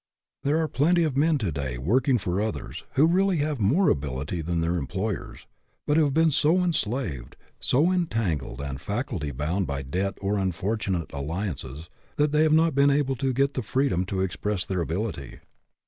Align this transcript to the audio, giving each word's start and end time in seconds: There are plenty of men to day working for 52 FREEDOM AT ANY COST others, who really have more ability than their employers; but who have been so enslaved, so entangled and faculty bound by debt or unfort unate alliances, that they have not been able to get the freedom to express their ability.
There 0.41 0.57
are 0.57 0.67
plenty 0.67 1.03
of 1.03 1.15
men 1.15 1.37
to 1.37 1.51
day 1.51 1.77
working 1.77 2.17
for 2.17 2.37
52 2.37 2.37
FREEDOM 2.37 2.41
AT 2.41 2.41
ANY 2.41 2.55
COST 2.55 2.55
others, 2.55 2.83
who 2.95 3.05
really 3.15 3.37
have 3.37 3.59
more 3.59 3.89
ability 3.91 4.41
than 4.41 4.59
their 4.59 4.77
employers; 4.77 5.45
but 5.85 5.95
who 5.95 6.05
have 6.05 6.13
been 6.15 6.31
so 6.31 6.57
enslaved, 6.63 7.35
so 7.59 7.91
entangled 7.91 8.61
and 8.61 8.81
faculty 8.81 9.29
bound 9.29 9.67
by 9.67 9.83
debt 9.83 10.17
or 10.19 10.39
unfort 10.39 10.85
unate 10.87 11.13
alliances, 11.13 11.87
that 12.15 12.31
they 12.31 12.41
have 12.41 12.51
not 12.51 12.73
been 12.73 12.89
able 12.89 13.15
to 13.17 13.31
get 13.31 13.53
the 13.53 13.61
freedom 13.61 14.03
to 14.07 14.21
express 14.21 14.65
their 14.65 14.81
ability. 14.81 15.39